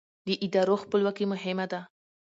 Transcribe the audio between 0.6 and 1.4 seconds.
خپلواکي